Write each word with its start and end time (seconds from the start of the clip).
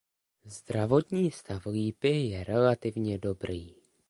Zdravotní 0.45 1.31
stav 1.31 1.65
lípy 1.65 2.07
je 2.09 2.43
relativně 2.43 3.17
dobrý. 3.17 3.75